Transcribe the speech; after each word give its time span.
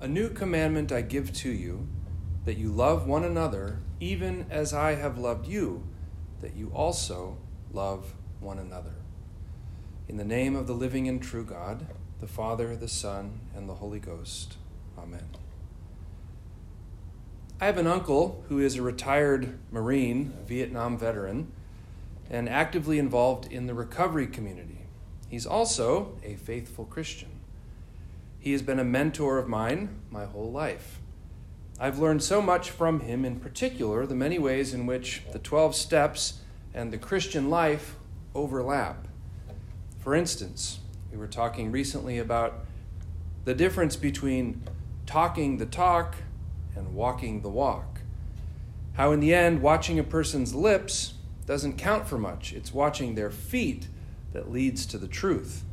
A 0.00 0.06
new 0.06 0.30
commandment 0.30 0.92
I 0.92 1.00
give 1.00 1.32
to 1.38 1.50
you, 1.50 1.88
that 2.44 2.56
you 2.56 2.70
love 2.70 3.08
one 3.08 3.24
another, 3.24 3.80
even 3.98 4.46
as 4.48 4.72
I 4.72 4.94
have 4.94 5.18
loved 5.18 5.48
you, 5.48 5.82
that 6.40 6.54
you 6.54 6.70
also 6.72 7.36
love 7.72 8.14
one 8.38 8.60
another. 8.60 8.94
In 10.06 10.16
the 10.16 10.24
name 10.24 10.54
of 10.54 10.68
the 10.68 10.72
living 10.72 11.08
and 11.08 11.20
true 11.20 11.44
God, 11.44 11.84
the 12.20 12.28
Father, 12.28 12.76
the 12.76 12.86
Son, 12.86 13.40
and 13.56 13.68
the 13.68 13.74
Holy 13.74 13.98
Ghost. 13.98 14.56
Amen. 14.96 15.30
I 17.60 17.66
have 17.66 17.76
an 17.76 17.88
uncle 17.88 18.44
who 18.48 18.60
is 18.60 18.76
a 18.76 18.82
retired 18.82 19.58
Marine, 19.72 20.32
a 20.40 20.46
Vietnam 20.46 20.96
veteran, 20.96 21.50
and 22.30 22.48
actively 22.48 23.00
involved 23.00 23.50
in 23.50 23.66
the 23.66 23.74
recovery 23.74 24.28
community. 24.28 24.86
He's 25.28 25.44
also 25.44 26.16
a 26.22 26.36
faithful 26.36 26.84
Christian. 26.84 27.37
He 28.38 28.52
has 28.52 28.62
been 28.62 28.78
a 28.78 28.84
mentor 28.84 29.38
of 29.38 29.48
mine 29.48 30.00
my 30.10 30.24
whole 30.24 30.50
life. 30.50 31.00
I've 31.80 31.98
learned 31.98 32.22
so 32.22 32.40
much 32.40 32.70
from 32.70 33.00
him, 33.00 33.24
in 33.24 33.40
particular, 33.40 34.06
the 34.06 34.14
many 34.14 34.38
ways 34.38 34.74
in 34.74 34.86
which 34.86 35.22
the 35.32 35.38
12 35.38 35.74
steps 35.74 36.40
and 36.74 36.92
the 36.92 36.98
Christian 36.98 37.50
life 37.50 37.96
overlap. 38.34 39.06
For 39.98 40.14
instance, 40.14 40.80
we 41.10 41.18
were 41.18 41.28
talking 41.28 41.70
recently 41.70 42.18
about 42.18 42.64
the 43.44 43.54
difference 43.54 43.96
between 43.96 44.62
talking 45.06 45.58
the 45.58 45.66
talk 45.66 46.16
and 46.76 46.94
walking 46.94 47.42
the 47.42 47.48
walk. 47.48 48.00
How, 48.94 49.12
in 49.12 49.20
the 49.20 49.34
end, 49.34 49.62
watching 49.62 49.98
a 49.98 50.04
person's 50.04 50.54
lips 50.54 51.14
doesn't 51.46 51.78
count 51.78 52.06
for 52.06 52.18
much, 52.18 52.52
it's 52.52 52.74
watching 52.74 53.14
their 53.14 53.30
feet 53.30 53.88
that 54.32 54.50
leads 54.50 54.84
to 54.86 54.98
the 54.98 55.08
truth. 55.08 55.64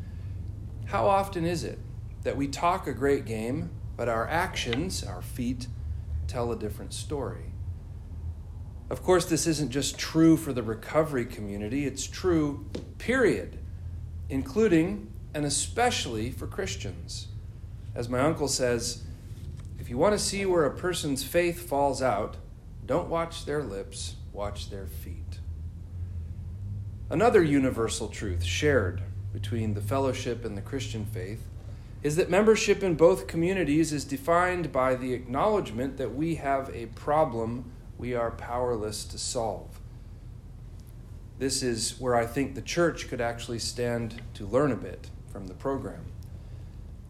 How 0.86 1.08
often 1.08 1.46
is 1.46 1.64
it 1.64 1.80
that 2.26 2.36
we 2.36 2.48
talk 2.48 2.88
a 2.88 2.94
great 2.94 3.24
game, 3.24 3.70
but 3.96 4.10
our 4.10 4.28
actions, 4.28 5.04
our 5.04 5.22
feet, 5.22 5.68
tell 6.28 6.52
a 6.52 6.58
different 6.58 6.92
story. 6.92 7.54
Of 8.90 9.04
course, 9.04 9.26
this 9.26 9.46
isn't 9.46 9.70
just 9.70 10.00
true 10.00 10.36
for 10.36 10.52
the 10.52 10.64
recovery 10.64 11.26
community, 11.26 11.86
it's 11.86 12.08
true, 12.08 12.66
period, 12.98 13.60
including 14.28 15.14
and 15.36 15.46
especially 15.46 16.32
for 16.32 16.48
Christians. 16.48 17.28
As 17.94 18.10
my 18.10 18.22
uncle 18.22 18.48
says, 18.48 19.04
if 19.80 19.92
you 19.92 19.98
want 20.00 20.14
to 20.14 20.20
see 20.20 20.48
where 20.48 20.66
a 20.66 20.76
person's 20.76 21.24
faith 21.24 21.70
falls 21.70 22.02
out, 22.02 22.38
don't 22.88 23.08
watch 23.08 23.46
their 23.46 23.62
lips, 23.62 24.16
watch 24.34 24.72
their 24.72 24.88
feet. 24.88 25.40
Another 27.08 27.44
universal 27.44 28.08
truth 28.08 28.44
shared 28.44 29.04
between 29.32 29.76
the 29.76 29.82
fellowship 29.82 30.44
and 30.44 30.58
the 30.58 30.62
Christian 30.62 31.06
faith 31.06 31.46
is 32.06 32.18
that 32.18 32.30
membership 32.30 32.84
in 32.84 32.94
both 32.94 33.26
communities 33.26 33.92
is 33.92 34.06
defined 34.06 34.72
by 34.72 34.94
the 34.94 35.12
acknowledgement 35.12 35.98
that 35.98 36.14
we 36.14 36.36
have 36.36 36.70
a 36.70 36.86
problem 36.86 37.72
we 37.98 38.14
are 38.14 38.30
powerless 38.30 39.06
to 39.06 39.18
solve. 39.18 39.80
This 41.40 41.64
is 41.64 42.00
where 42.00 42.14
I 42.16 42.28
think 42.28 42.54
the 42.54 42.62
church 42.62 43.08
could 43.08 43.20
actually 43.20 43.58
stand 43.58 44.22
to 44.36 44.46
learn 44.46 44.72
a 44.72 44.76
bit 44.76 45.10
from 45.32 45.48
the 45.48 45.56
program. 45.56 46.06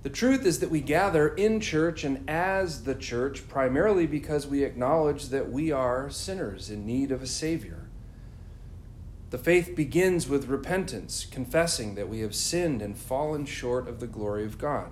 The 0.03 0.09
truth 0.09 0.45
is 0.45 0.61
that 0.61 0.71
we 0.71 0.79
gather 0.79 1.27
in 1.27 1.59
church 1.59 2.05
and 2.05 2.23
as 2.29 2.85
the 2.85 2.95
church 2.95 3.49
primarily 3.49 4.07
because 4.07 4.47
we 4.47 4.63
acknowledge 4.63 5.27
that 5.27 5.51
we 5.51 5.73
are 5.73 6.09
sinners 6.09 6.69
in 6.69 6.85
need 6.85 7.11
of 7.11 7.21
a 7.21 7.27
Savior. 7.27 7.84
The 9.31 9.37
faith 9.37 9.75
begins 9.75 10.29
with 10.29 10.47
repentance, 10.47 11.25
confessing 11.29 11.95
that 11.95 12.09
we 12.09 12.19
have 12.19 12.35
sinned 12.35 12.81
and 12.81 12.97
fallen 12.97 13.45
short 13.45 13.87
of 13.87 13.99
the 13.99 14.07
glory 14.07 14.45
of 14.45 14.57
God. 14.57 14.91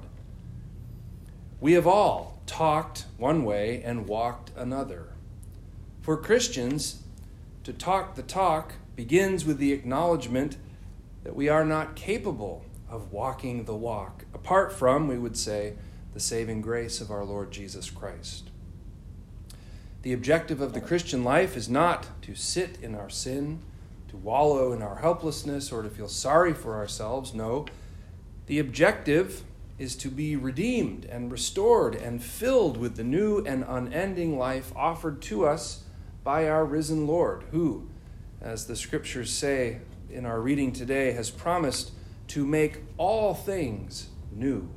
We 1.62 1.74
have 1.74 1.88
all 1.88 2.42
talked 2.46 3.06
one 3.18 3.46
way 3.46 3.82
and 3.84 4.08
walked 4.08 4.52
another. 4.58 5.10
For 6.02 6.18
Christians, 6.18 7.04
to 7.64 7.72
talk 7.72 8.16
the 8.16 8.24
talk 8.24 8.74
begins 8.96 9.46
with 9.46 9.58
the 9.60 9.72
acknowledgement 9.72 10.58
that 11.24 11.36
we 11.36 11.48
are 11.48 11.64
not 11.64 11.96
capable 11.96 12.66
of 12.90 13.14
walking 13.14 13.64
the 13.64 13.76
walk, 13.76 14.26
apart 14.34 14.74
from, 14.74 15.08
we 15.08 15.18
would 15.18 15.38
say, 15.38 15.74
the 16.14 16.20
saving 16.20 16.62
grace 16.62 17.00
of 17.00 17.10
our 17.10 17.24
Lord 17.24 17.52
Jesus 17.52 17.90
Christ. 17.90 18.50
The 20.02 20.14
objective 20.14 20.60
of 20.60 20.74
the 20.74 20.82
Christian 20.82 21.24
life 21.24 21.56
is 21.56 21.70
not 21.70 22.22
to 22.24 22.36
sit 22.36 22.78
in 22.82 22.94
our 22.94 23.10
sin 23.10 23.62
to 24.14 24.18
wallow 24.18 24.72
in 24.72 24.84
our 24.84 24.98
helplessness 24.98 25.72
or 25.72 25.82
to 25.82 25.90
feel 25.90 26.08
sorry 26.08 26.54
for 26.54 26.76
ourselves. 26.76 27.34
No, 27.34 27.66
the 28.46 28.60
objective 28.60 29.44
is 29.80 29.96
to 29.96 30.08
be 30.08 30.36
redeemed 30.36 31.06
and 31.06 31.32
restored 31.32 31.96
and 31.96 32.24
filled 32.24 32.78
with 32.78 32.96
the 32.96 33.04
new 33.04 33.40
and 33.40 33.66
unending 33.68 34.38
life 34.38 34.72
offered 34.76 35.20
to 35.24 35.48
us 35.48 35.86
by 36.24 36.48
our 36.48 36.64
risen 36.64 37.08
Lord, 37.08 37.46
who, 37.50 37.90
as 38.40 38.68
the 38.68 38.76
scriptures 38.76 39.32
say 39.32 39.80
in 40.12 40.28
our 40.28 40.40
reading 40.40 40.72
today, 40.72 41.14
has 41.14 41.32
promised 41.32 41.92
to 42.28 42.46
make 42.46 42.82
all 42.98 43.34
things 43.34 44.10
new. 44.32 44.70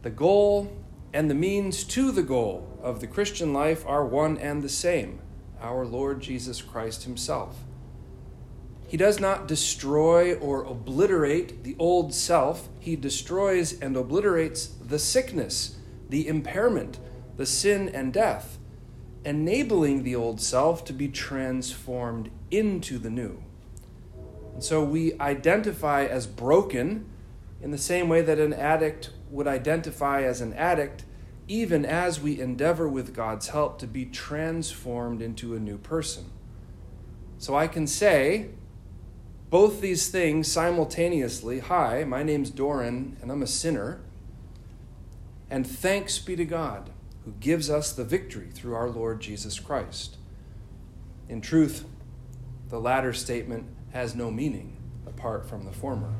The 0.00 0.10
goal 0.10 0.74
and 1.12 1.28
the 1.28 1.34
means 1.34 1.84
to 1.84 2.10
the 2.10 2.22
goal 2.22 2.78
of 2.82 3.00
the 3.00 3.06
Christian 3.06 3.52
life 3.52 3.84
are 3.86 4.06
one 4.06 4.38
and 4.38 4.62
the 4.62 4.70
same 4.70 5.18
our 5.60 5.84
Lord 5.84 6.22
Jesus 6.22 6.62
Christ 6.62 7.04
Himself. 7.04 7.58
He 8.94 8.98
does 8.98 9.18
not 9.18 9.48
destroy 9.48 10.34
or 10.34 10.62
obliterate 10.62 11.64
the 11.64 11.74
old 11.80 12.14
self, 12.14 12.68
he 12.78 12.94
destroys 12.94 13.76
and 13.80 13.96
obliterates 13.96 14.68
the 14.68 15.00
sickness, 15.00 15.78
the 16.08 16.28
impairment, 16.28 17.00
the 17.36 17.44
sin 17.44 17.88
and 17.88 18.12
death, 18.12 18.56
enabling 19.24 20.04
the 20.04 20.14
old 20.14 20.40
self 20.40 20.84
to 20.84 20.92
be 20.92 21.08
transformed 21.08 22.30
into 22.52 22.96
the 22.98 23.10
new. 23.10 23.42
And 24.52 24.62
so 24.62 24.84
we 24.84 25.18
identify 25.18 26.04
as 26.04 26.28
broken 26.28 27.04
in 27.60 27.72
the 27.72 27.78
same 27.78 28.08
way 28.08 28.22
that 28.22 28.38
an 28.38 28.52
addict 28.52 29.10
would 29.28 29.48
identify 29.48 30.22
as 30.22 30.40
an 30.40 30.52
addict, 30.52 31.02
even 31.48 31.84
as 31.84 32.20
we 32.20 32.40
endeavor 32.40 32.88
with 32.88 33.12
God's 33.12 33.48
help 33.48 33.80
to 33.80 33.88
be 33.88 34.04
transformed 34.04 35.20
into 35.20 35.56
a 35.56 35.58
new 35.58 35.78
person. 35.78 36.26
So 37.38 37.56
I 37.56 37.66
can 37.66 37.88
say, 37.88 38.50
both 39.54 39.80
these 39.80 40.08
things 40.08 40.50
simultaneously. 40.50 41.60
Hi, 41.60 42.02
my 42.02 42.24
name's 42.24 42.50
Doran, 42.50 43.16
and 43.22 43.30
I'm 43.30 43.40
a 43.40 43.46
sinner. 43.46 44.00
And 45.48 45.64
thanks 45.64 46.18
be 46.18 46.34
to 46.34 46.44
God 46.44 46.90
who 47.24 47.30
gives 47.38 47.70
us 47.70 47.92
the 47.92 48.02
victory 48.02 48.48
through 48.52 48.74
our 48.74 48.90
Lord 48.90 49.20
Jesus 49.20 49.60
Christ. 49.60 50.16
In 51.28 51.40
truth, 51.40 51.84
the 52.68 52.80
latter 52.80 53.12
statement 53.12 53.66
has 53.92 54.16
no 54.16 54.28
meaning 54.28 54.76
apart 55.06 55.48
from 55.48 55.66
the 55.66 55.72
former. 55.72 56.12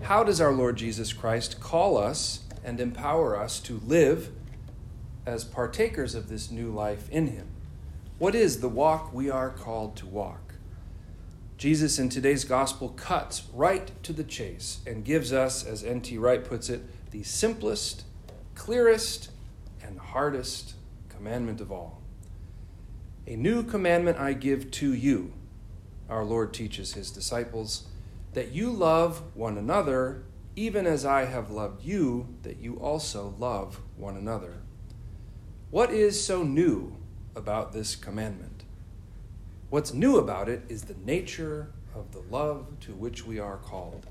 How 0.00 0.24
does 0.24 0.40
our 0.40 0.54
Lord 0.54 0.76
Jesus 0.76 1.12
Christ 1.12 1.60
call 1.60 1.98
us 1.98 2.44
and 2.64 2.80
empower 2.80 3.38
us 3.38 3.60
to 3.60 3.82
live 3.84 4.30
as 5.26 5.44
partakers 5.44 6.14
of 6.14 6.30
this 6.30 6.50
new 6.50 6.70
life 6.70 7.10
in 7.10 7.26
Him? 7.26 7.48
What 8.16 8.34
is 8.34 8.60
the 8.60 8.70
walk 8.70 9.12
we 9.12 9.28
are 9.28 9.50
called 9.50 9.94
to 9.96 10.06
walk? 10.06 10.45
Jesus 11.56 11.98
in 11.98 12.10
today's 12.10 12.44
gospel 12.44 12.90
cuts 12.90 13.44
right 13.54 13.90
to 14.02 14.12
the 14.12 14.24
chase 14.24 14.80
and 14.86 15.04
gives 15.04 15.32
us, 15.32 15.64
as 15.64 15.82
N.T. 15.82 16.18
Wright 16.18 16.44
puts 16.44 16.68
it, 16.68 16.82
the 17.10 17.22
simplest, 17.22 18.04
clearest, 18.54 19.30
and 19.82 19.98
hardest 19.98 20.74
commandment 21.08 21.62
of 21.62 21.72
all. 21.72 22.02
A 23.26 23.36
new 23.36 23.62
commandment 23.62 24.18
I 24.18 24.34
give 24.34 24.70
to 24.72 24.92
you, 24.92 25.32
our 26.10 26.24
Lord 26.24 26.52
teaches 26.52 26.92
his 26.92 27.10
disciples, 27.10 27.86
that 28.34 28.52
you 28.52 28.70
love 28.70 29.22
one 29.34 29.56
another, 29.56 30.24
even 30.56 30.86
as 30.86 31.06
I 31.06 31.24
have 31.24 31.50
loved 31.50 31.82
you, 31.82 32.34
that 32.42 32.58
you 32.58 32.74
also 32.74 33.34
love 33.38 33.80
one 33.96 34.16
another. 34.16 34.58
What 35.70 35.90
is 35.90 36.22
so 36.22 36.42
new 36.42 36.96
about 37.34 37.72
this 37.72 37.96
commandment? 37.96 38.55
What's 39.68 39.92
new 39.92 40.16
about 40.16 40.48
it 40.48 40.62
is 40.68 40.82
the 40.82 40.94
nature 41.04 41.72
of 41.92 42.12
the 42.12 42.22
love 42.30 42.78
to 42.80 42.92
which 42.92 43.26
we 43.26 43.40
are 43.40 43.56
called. 43.56 44.06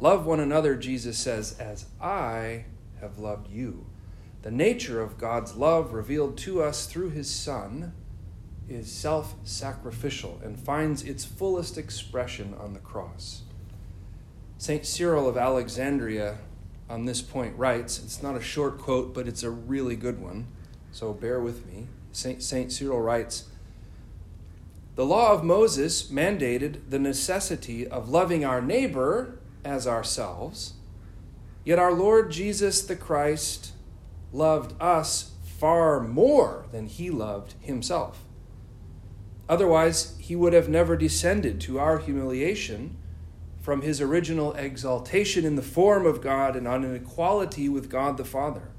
Love 0.00 0.26
one 0.26 0.40
another, 0.40 0.74
Jesus 0.74 1.16
says, 1.16 1.56
as 1.60 1.86
I 2.00 2.64
have 3.00 3.18
loved 3.18 3.48
you. 3.48 3.86
The 4.42 4.50
nature 4.50 5.00
of 5.00 5.16
God's 5.16 5.54
love 5.54 5.92
revealed 5.92 6.36
to 6.38 6.60
us 6.60 6.86
through 6.86 7.10
his 7.10 7.30
Son 7.30 7.92
is 8.68 8.90
self 8.90 9.36
sacrificial 9.44 10.40
and 10.42 10.58
finds 10.58 11.04
its 11.04 11.24
fullest 11.24 11.78
expression 11.78 12.54
on 12.58 12.72
the 12.72 12.80
cross. 12.80 13.42
St. 14.58 14.84
Cyril 14.84 15.28
of 15.28 15.36
Alexandria 15.36 16.38
on 16.90 17.04
this 17.04 17.22
point 17.22 17.56
writes 17.56 18.02
it's 18.02 18.24
not 18.24 18.36
a 18.36 18.40
short 18.40 18.78
quote, 18.78 19.14
but 19.14 19.28
it's 19.28 19.44
a 19.44 19.50
really 19.50 19.94
good 19.94 20.20
one, 20.20 20.48
so 20.90 21.12
bear 21.12 21.38
with 21.38 21.64
me. 21.66 21.86
St. 22.10 22.72
Cyril 22.72 23.00
writes, 23.00 23.44
the 24.96 25.04
law 25.04 25.32
of 25.32 25.44
Moses 25.44 26.04
mandated 26.10 26.88
the 26.88 26.98
necessity 26.98 27.86
of 27.86 28.08
loving 28.08 28.44
our 28.44 28.62
neighbor 28.62 29.38
as 29.62 29.86
ourselves, 29.86 30.74
yet 31.64 31.78
our 31.78 31.92
Lord 31.92 32.30
Jesus 32.30 32.82
the 32.82 32.96
Christ 32.96 33.72
loved 34.32 34.74
us 34.80 35.32
far 35.44 36.00
more 36.00 36.66
than 36.72 36.86
he 36.86 37.10
loved 37.10 37.54
himself. 37.60 38.24
Otherwise, 39.48 40.16
he 40.18 40.34
would 40.34 40.54
have 40.54 40.68
never 40.68 40.96
descended 40.96 41.60
to 41.60 41.78
our 41.78 41.98
humiliation 41.98 42.96
from 43.60 43.82
his 43.82 44.00
original 44.00 44.54
exaltation 44.54 45.44
in 45.44 45.56
the 45.56 45.62
form 45.62 46.06
of 46.06 46.22
God 46.22 46.56
and 46.56 46.66
on 46.66 46.84
an 46.84 46.94
equality 46.94 47.68
with 47.68 47.90
God 47.90 48.16
the 48.16 48.24
Father. 48.24 48.70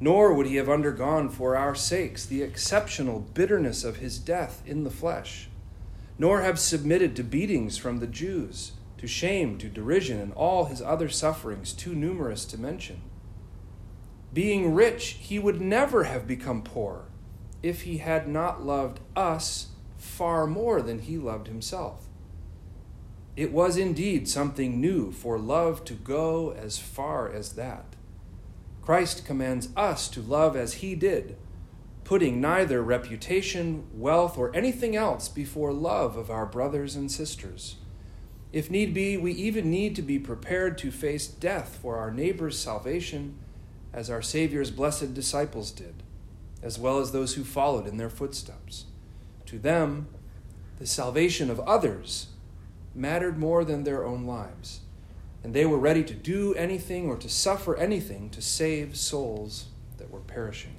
Nor 0.00 0.34
would 0.34 0.46
he 0.46 0.56
have 0.56 0.68
undergone 0.68 1.28
for 1.28 1.56
our 1.56 1.74
sakes 1.74 2.26
the 2.26 2.42
exceptional 2.42 3.20
bitterness 3.20 3.84
of 3.84 3.96
his 3.96 4.18
death 4.18 4.62
in 4.66 4.84
the 4.84 4.90
flesh, 4.90 5.48
nor 6.18 6.42
have 6.42 6.58
submitted 6.58 7.16
to 7.16 7.22
beatings 7.22 7.76
from 7.76 7.98
the 7.98 8.06
Jews, 8.06 8.72
to 8.98 9.06
shame, 9.06 9.58
to 9.58 9.68
derision, 9.68 10.20
and 10.20 10.32
all 10.32 10.66
his 10.66 10.82
other 10.82 11.08
sufferings, 11.08 11.72
too 11.72 11.94
numerous 11.94 12.44
to 12.46 12.60
mention. 12.60 13.02
Being 14.32 14.74
rich, 14.74 15.18
he 15.20 15.38
would 15.38 15.60
never 15.60 16.04
have 16.04 16.26
become 16.26 16.62
poor 16.62 17.04
if 17.62 17.82
he 17.82 17.98
had 17.98 18.28
not 18.28 18.64
loved 18.66 19.00
us 19.16 19.68
far 19.96 20.46
more 20.46 20.82
than 20.82 20.98
he 20.98 21.16
loved 21.16 21.46
himself. 21.46 22.08
It 23.36 23.52
was 23.52 23.76
indeed 23.76 24.28
something 24.28 24.80
new 24.80 25.12
for 25.12 25.38
love 25.38 25.84
to 25.86 25.94
go 25.94 26.52
as 26.52 26.78
far 26.78 27.32
as 27.32 27.54
that. 27.54 27.93
Christ 28.84 29.24
commands 29.24 29.70
us 29.76 30.08
to 30.08 30.20
love 30.20 30.56
as 30.56 30.74
he 30.74 30.94
did, 30.94 31.38
putting 32.04 32.38
neither 32.38 32.82
reputation, 32.82 33.86
wealth, 33.94 34.36
or 34.36 34.54
anything 34.54 34.94
else 34.94 35.26
before 35.26 35.72
love 35.72 36.18
of 36.18 36.30
our 36.30 36.44
brothers 36.44 36.94
and 36.94 37.10
sisters. 37.10 37.76
If 38.52 38.70
need 38.70 38.92
be, 38.92 39.16
we 39.16 39.32
even 39.32 39.70
need 39.70 39.96
to 39.96 40.02
be 40.02 40.18
prepared 40.18 40.76
to 40.78 40.90
face 40.90 41.26
death 41.26 41.78
for 41.80 41.96
our 41.96 42.10
neighbor's 42.10 42.58
salvation, 42.58 43.36
as 43.90 44.10
our 44.10 44.20
Savior's 44.20 44.70
blessed 44.70 45.14
disciples 45.14 45.70
did, 45.70 46.02
as 46.62 46.78
well 46.78 46.98
as 46.98 47.10
those 47.10 47.36
who 47.36 47.44
followed 47.44 47.86
in 47.86 47.96
their 47.96 48.10
footsteps. 48.10 48.84
To 49.46 49.58
them, 49.58 50.08
the 50.78 50.86
salvation 50.86 51.50
of 51.50 51.58
others 51.60 52.26
mattered 52.94 53.38
more 53.38 53.64
than 53.64 53.84
their 53.84 54.04
own 54.04 54.26
lives, 54.26 54.80
and 55.44 55.52
they 55.52 55.66
were 55.66 55.78
ready 55.78 56.02
to 56.02 56.14
do 56.14 56.54
anything 56.54 57.06
or 57.06 57.18
to 57.18 57.28
suffer 57.28 57.76
anything 57.76 58.30
to 58.30 58.40
save 58.40 58.96
souls 58.96 59.66
that 59.98 60.10
were 60.10 60.20
perishing. 60.20 60.76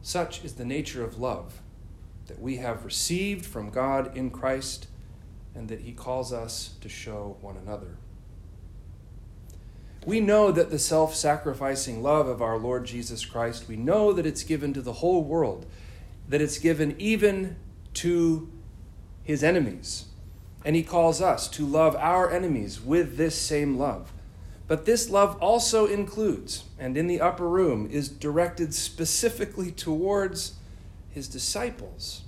Such 0.00 0.42
is 0.42 0.54
the 0.54 0.64
nature 0.64 1.04
of 1.04 1.20
love 1.20 1.60
that 2.26 2.40
we 2.40 2.56
have 2.56 2.84
received 2.84 3.44
from 3.44 3.70
God 3.70 4.16
in 4.16 4.30
Christ 4.30 4.88
and 5.54 5.68
that 5.68 5.82
He 5.82 5.92
calls 5.92 6.32
us 6.32 6.74
to 6.80 6.88
show 6.88 7.36
one 7.42 7.58
another. 7.58 7.98
We 10.06 10.20
know 10.20 10.50
that 10.50 10.70
the 10.70 10.78
self 10.78 11.14
sacrificing 11.14 12.02
love 12.02 12.26
of 12.26 12.40
our 12.40 12.56
Lord 12.56 12.86
Jesus 12.86 13.24
Christ, 13.26 13.68
we 13.68 13.76
know 13.76 14.12
that 14.12 14.24
it's 14.24 14.44
given 14.44 14.72
to 14.72 14.80
the 14.80 14.94
whole 14.94 15.22
world, 15.22 15.66
that 16.28 16.40
it's 16.40 16.58
given 16.58 16.94
even 16.98 17.56
to 17.94 18.50
his 19.24 19.44
enemies. 19.44 20.06
And 20.66 20.74
he 20.74 20.82
calls 20.82 21.22
us 21.22 21.46
to 21.50 21.64
love 21.64 21.94
our 21.94 22.28
enemies 22.28 22.80
with 22.80 23.16
this 23.16 23.40
same 23.40 23.78
love. 23.78 24.12
But 24.66 24.84
this 24.84 25.08
love 25.08 25.40
also 25.40 25.86
includes, 25.86 26.64
and 26.76 26.96
in 26.96 27.06
the 27.06 27.20
upper 27.20 27.48
room, 27.48 27.88
is 27.88 28.08
directed 28.08 28.74
specifically 28.74 29.70
towards 29.70 30.56
his 31.08 31.28
disciples. 31.28 32.22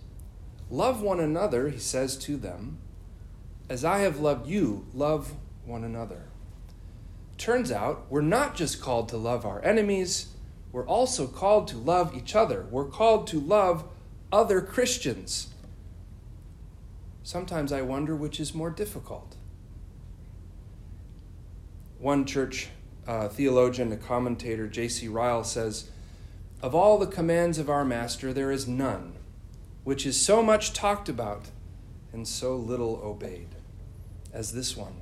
Love 0.70 1.02
one 1.02 1.18
another, 1.18 1.68
he 1.68 1.78
says 1.78 2.16
to 2.18 2.36
them, 2.36 2.78
as 3.68 3.84
I 3.84 3.98
have 3.98 4.20
loved 4.20 4.48
you, 4.48 4.86
love 4.94 5.32
one 5.64 5.82
another. 5.82 6.22
Turns 7.38 7.72
out, 7.72 8.06
we're 8.08 8.20
not 8.20 8.54
just 8.54 8.80
called 8.80 9.08
to 9.08 9.16
love 9.16 9.44
our 9.44 9.60
enemies, 9.64 10.28
we're 10.70 10.86
also 10.86 11.26
called 11.26 11.66
to 11.68 11.76
love 11.76 12.16
each 12.16 12.36
other. 12.36 12.66
We're 12.70 12.84
called 12.84 13.26
to 13.28 13.40
love 13.40 13.82
other 14.30 14.60
Christians. 14.60 15.48
Sometimes 17.28 17.72
I 17.72 17.82
wonder 17.82 18.16
which 18.16 18.40
is 18.40 18.54
more 18.54 18.70
difficult. 18.70 19.36
One 21.98 22.24
church 22.24 22.70
uh, 23.06 23.28
theologian, 23.28 23.92
a 23.92 23.98
commentator, 23.98 24.66
J.C. 24.66 25.08
Ryle, 25.08 25.44
says 25.44 25.90
Of 26.62 26.74
all 26.74 26.96
the 26.96 27.06
commands 27.06 27.58
of 27.58 27.68
our 27.68 27.84
Master, 27.84 28.32
there 28.32 28.50
is 28.50 28.66
none 28.66 29.12
which 29.84 30.06
is 30.06 30.18
so 30.18 30.42
much 30.42 30.72
talked 30.72 31.10
about 31.10 31.50
and 32.14 32.26
so 32.26 32.56
little 32.56 32.98
obeyed 33.04 33.56
as 34.32 34.52
this 34.52 34.74
one. 34.74 34.96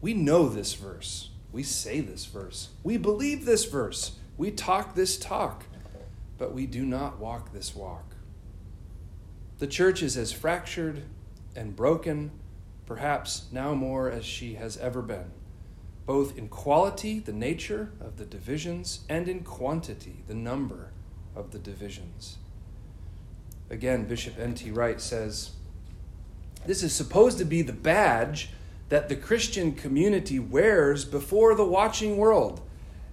We 0.00 0.14
know 0.14 0.48
this 0.48 0.72
verse. 0.72 1.28
We 1.52 1.64
say 1.64 2.00
this 2.00 2.24
verse. 2.24 2.70
We 2.82 2.96
believe 2.96 3.44
this 3.44 3.66
verse. 3.66 4.12
We 4.38 4.50
talk 4.52 4.94
this 4.94 5.18
talk, 5.18 5.64
but 6.38 6.54
we 6.54 6.64
do 6.64 6.86
not 6.86 7.18
walk 7.18 7.52
this 7.52 7.76
walk. 7.76 8.14
The 9.58 9.66
church 9.68 10.02
is 10.02 10.16
as 10.16 10.32
fractured 10.32 11.02
and 11.54 11.76
broken, 11.76 12.32
perhaps 12.86 13.46
now 13.52 13.72
more 13.72 14.10
as 14.10 14.24
she 14.24 14.54
has 14.54 14.76
ever 14.78 15.00
been, 15.00 15.30
both 16.06 16.36
in 16.36 16.48
quality, 16.48 17.20
the 17.20 17.32
nature 17.32 17.92
of 18.00 18.16
the 18.16 18.24
divisions, 18.24 19.04
and 19.08 19.28
in 19.28 19.44
quantity, 19.44 20.24
the 20.26 20.34
number 20.34 20.90
of 21.36 21.52
the 21.52 21.60
divisions. 21.60 22.38
Again, 23.70 24.06
Bishop 24.06 24.38
N.T. 24.38 24.72
Wright 24.72 25.00
says 25.00 25.52
this 26.66 26.82
is 26.82 26.94
supposed 26.94 27.38
to 27.38 27.44
be 27.44 27.62
the 27.62 27.72
badge 27.72 28.50
that 28.88 29.08
the 29.08 29.16
Christian 29.16 29.72
community 29.72 30.38
wears 30.38 31.04
before 31.04 31.54
the 31.54 31.64
watching 31.64 32.16
world. 32.16 32.60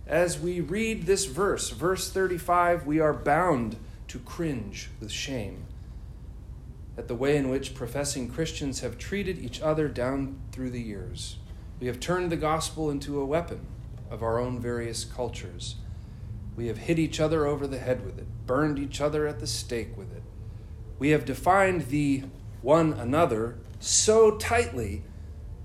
As 0.07 0.39
we 0.39 0.59
read 0.59 1.05
this 1.05 1.25
verse, 1.25 1.69
verse 1.69 2.09
35, 2.09 2.85
we 2.85 2.99
are 2.99 3.13
bound 3.13 3.77
to 4.07 4.19
cringe 4.19 4.89
with 4.99 5.11
shame 5.11 5.65
at 6.97 7.07
the 7.07 7.15
way 7.15 7.38
in 7.38 7.49
which 7.49 7.73
professing 7.73 8.27
Christians 8.29 8.81
have 8.81 8.97
treated 8.97 9.39
each 9.39 9.61
other 9.61 9.88
down 9.88 10.39
through 10.51 10.71
the 10.71 10.81
years. 10.81 11.38
We 11.79 11.88
have 11.88 11.99
turned 11.99 12.31
the 12.31 12.38
gospel 12.38 12.89
into 12.89 13.19
a 13.19 13.25
weapon 13.25 13.65
of 14.09 14.21
our 14.21 14.39
own 14.39 14.59
various 14.59 15.05
cultures. 15.05 15.75
We 16.55 16.67
have 16.67 16.79
hit 16.79 16.99
each 16.99 17.19
other 17.19 17.45
over 17.47 17.65
the 17.65 17.79
head 17.79 18.05
with 18.05 18.19
it, 18.19 18.27
burned 18.45 18.77
each 18.77 18.99
other 18.99 19.25
at 19.25 19.39
the 19.39 19.47
stake 19.47 19.97
with 19.97 20.11
it. 20.15 20.23
We 20.99 21.09
have 21.09 21.25
defined 21.25 21.88
the 21.88 22.23
one 22.61 22.93
another 22.93 23.57
so 23.79 24.38
tightly 24.38 25.03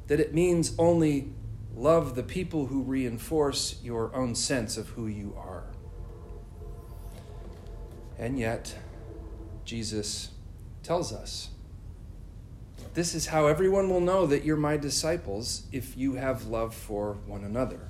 that 0.06 0.20
it 0.20 0.32
means 0.32 0.74
only 0.78 1.32
love 1.74 2.14
the 2.14 2.22
people 2.22 2.66
who 2.66 2.82
reinforce 2.82 3.80
your 3.82 4.14
own 4.14 4.34
sense 4.34 4.76
of 4.78 4.88
who 4.90 5.06
you 5.06 5.34
are. 5.36 5.64
And 8.18 8.38
yet, 8.38 8.74
Jesus 9.64 10.30
tells 10.86 11.12
us. 11.12 11.48
This 12.94 13.14
is 13.14 13.26
how 13.26 13.46
everyone 13.46 13.90
will 13.90 14.00
know 14.00 14.26
that 14.26 14.44
you're 14.44 14.56
my 14.56 14.76
disciples 14.76 15.64
if 15.72 15.96
you 15.96 16.14
have 16.14 16.46
love 16.46 16.74
for 16.74 17.18
one 17.26 17.44
another. 17.44 17.88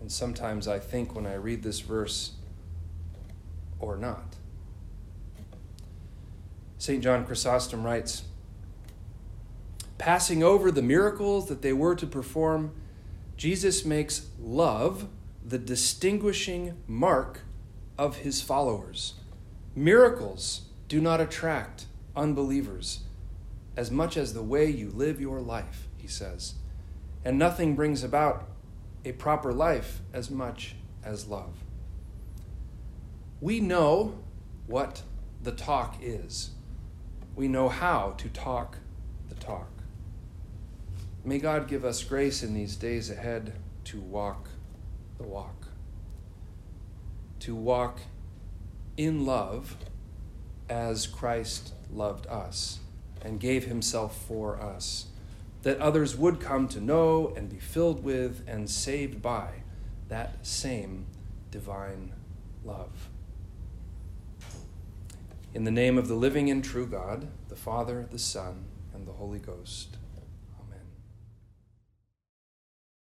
And 0.00 0.12
sometimes 0.12 0.68
I 0.68 0.78
think 0.78 1.14
when 1.14 1.26
I 1.26 1.34
read 1.34 1.62
this 1.62 1.80
verse, 1.80 2.32
or 3.82 3.96
not. 3.96 4.36
St. 6.78 7.02
John 7.02 7.26
Chrysostom 7.26 7.84
writes 7.84 8.22
Passing 9.98 10.42
over 10.42 10.70
the 10.70 10.82
miracles 10.82 11.48
that 11.48 11.62
they 11.62 11.72
were 11.72 11.94
to 11.96 12.06
perform, 12.06 12.72
Jesus 13.36 13.84
makes 13.84 14.28
love 14.40 15.08
the 15.44 15.58
distinguishing 15.58 16.76
mark 16.86 17.40
of 17.98 18.18
his 18.18 18.40
followers. 18.40 19.14
Miracles 19.74 20.62
do 20.88 21.00
not 21.00 21.20
attract 21.20 21.86
unbelievers 22.16 23.00
as 23.76 23.90
much 23.90 24.16
as 24.16 24.34
the 24.34 24.42
way 24.42 24.68
you 24.68 24.90
live 24.90 25.20
your 25.20 25.40
life, 25.40 25.88
he 25.96 26.06
says. 26.06 26.54
And 27.24 27.38
nothing 27.38 27.74
brings 27.74 28.04
about 28.04 28.48
a 29.04 29.12
proper 29.12 29.52
life 29.52 30.00
as 30.12 30.30
much 30.30 30.74
as 31.04 31.26
love. 31.26 31.64
We 33.40 33.60
know 33.60 34.18
what 34.66 35.02
the 35.42 35.52
talk 35.52 35.96
is, 36.00 36.50
we 37.34 37.48
know 37.48 37.68
how 37.68 38.14
to 38.18 38.28
talk 38.28 38.76
the 39.28 39.34
talk. 39.34 39.68
May 41.24 41.38
God 41.38 41.68
give 41.68 41.84
us 41.84 42.02
grace 42.02 42.42
in 42.42 42.54
these 42.54 42.76
days 42.76 43.10
ahead 43.10 43.54
to 43.84 44.00
walk 44.00 44.48
the 45.18 45.24
walk, 45.24 45.66
to 47.40 47.54
walk 47.54 48.00
in 48.96 49.24
love 49.24 49.76
as 50.68 51.06
Christ 51.06 51.72
loved 51.92 52.26
us 52.26 52.80
and 53.22 53.38
gave 53.38 53.66
himself 53.66 54.16
for 54.26 54.60
us, 54.60 55.06
that 55.62 55.78
others 55.78 56.16
would 56.16 56.40
come 56.40 56.66
to 56.68 56.80
know 56.80 57.32
and 57.36 57.48
be 57.48 57.58
filled 57.58 58.02
with 58.02 58.42
and 58.46 58.68
saved 58.68 59.22
by 59.22 59.48
that 60.08 60.44
same 60.44 61.06
divine 61.50 62.12
love. 62.64 63.08
In 65.54 65.64
the 65.64 65.70
name 65.70 65.98
of 65.98 66.08
the 66.08 66.14
living 66.14 66.50
and 66.50 66.64
true 66.64 66.86
God, 66.86 67.28
the 67.48 67.56
Father, 67.56 68.06
the 68.10 68.18
Son, 68.18 68.64
and 68.94 69.06
the 69.06 69.12
Holy 69.12 69.38
Ghost. 69.38 69.96